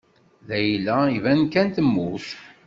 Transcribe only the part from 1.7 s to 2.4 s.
temmut.